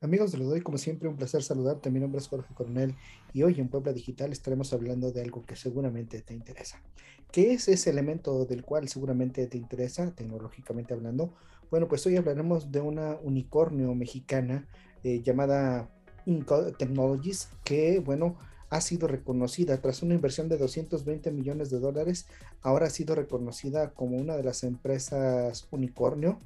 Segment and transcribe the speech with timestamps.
[0.00, 1.90] Amigos de doy, como siempre, un placer saludarte.
[1.90, 2.94] Mi nombre es Jorge Coronel
[3.32, 6.80] y hoy en Puebla Digital estaremos hablando de algo que seguramente te interesa.
[7.32, 11.34] ¿Qué es ese elemento del cual seguramente te interesa, tecnológicamente hablando?
[11.72, 14.68] Bueno, pues hoy hablaremos de una unicornio mexicana
[15.02, 15.90] eh, llamada
[16.26, 18.38] Inco Technologies, que, bueno,
[18.70, 22.28] ha sido reconocida tras una inversión de 220 millones de dólares.
[22.62, 26.38] Ahora ha sido reconocida como una de las empresas unicornio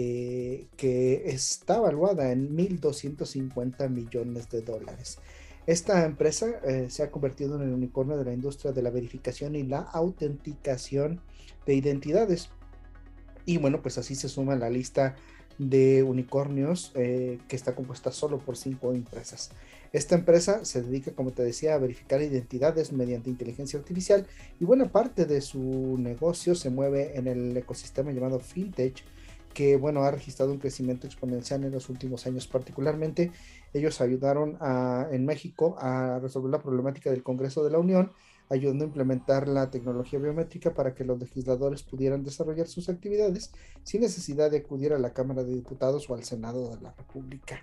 [0.00, 5.18] eh, que está valuada en 1.250 millones de dólares.
[5.66, 9.56] Esta empresa eh, se ha convertido en el unicornio de la industria de la verificación
[9.56, 11.20] y la autenticación
[11.66, 12.50] de identidades.
[13.44, 15.16] Y bueno, pues así se suma la lista
[15.58, 19.50] de unicornios eh, que está compuesta solo por cinco empresas.
[19.92, 24.28] Esta empresa se dedica, como te decía, a verificar identidades mediante inteligencia artificial
[24.60, 29.02] y buena parte de su negocio se mueve en el ecosistema llamado FinTech,
[29.58, 33.32] que bueno, ha registrado un crecimiento exponencial en los últimos años particularmente.
[33.74, 38.12] Ellos ayudaron a, en México a resolver la problemática del Congreso de la Unión,
[38.50, 43.50] ayudando a implementar la tecnología biométrica para que los legisladores pudieran desarrollar sus actividades
[43.82, 47.60] sin necesidad de acudir a la Cámara de Diputados o al Senado de la República.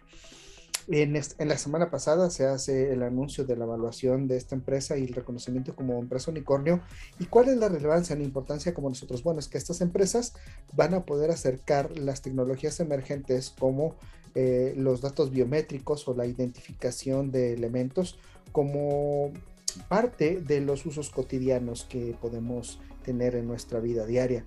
[0.87, 5.03] En, la semana pasada se hace el anuncio de la evaluación de esta empresa y
[5.03, 6.81] el reconocimiento como empresa unicornio.
[7.19, 9.23] ¿Y cuál es la relevancia, la importancia como nosotros?
[9.23, 10.33] Bueno, es que estas empresas
[10.73, 13.95] van a poder acercar las tecnologías emergentes como
[14.35, 18.19] eh, los datos biométricos o la identificación de elementos
[18.51, 19.31] como
[19.87, 24.45] parte de los usos cotidianos que podemos tener en nuestra vida diaria.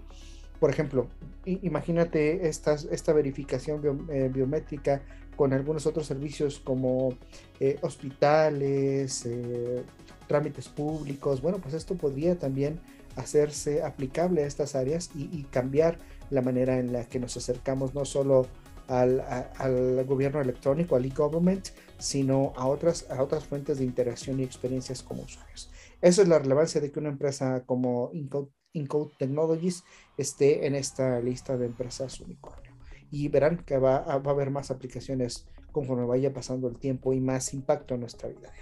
[0.60, 1.08] Por ejemplo,
[1.44, 5.02] imagínate esta verificación eh, biométrica
[5.38, 7.14] con algunos otros servicios como
[7.60, 9.84] eh, hospitales, eh,
[10.26, 11.40] trámites públicos.
[11.40, 12.80] Bueno, pues esto podría también
[13.14, 15.98] hacerse aplicable a estas áreas y, cambiar
[16.30, 18.48] la manera en la que nos acercamos no solo
[18.88, 19.20] al,
[19.56, 25.02] al gobierno electrónico, al e-government, sino a otras, a otras fuentes de interacción y experiencias
[25.02, 25.70] como usuarios.
[26.00, 29.82] Esa es la relevancia de que una empresa como Incode, Technologies
[30.16, 32.72] esté en esta lista de empresas unicornio
[33.10, 37.52] y verán que va, a haber más aplicaciones conforme vaya pasando el tiempo y más
[37.54, 38.52] impacto en nuestra vida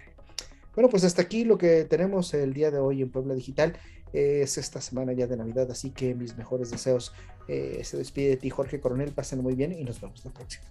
[0.74, 3.76] Bueno, pues hasta aquí lo que tenemos el día de hoy en Puebla Digital.
[4.12, 7.12] Es esta semana ya de Navidad, así que mis mejores deseos.
[7.48, 9.12] Eh, se despide de ti, Jorge Coronel.
[9.12, 10.64] Pasen muy bien y nos vemos la próxima.